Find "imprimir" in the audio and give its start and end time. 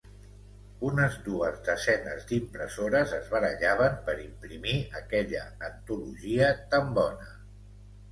4.23-4.73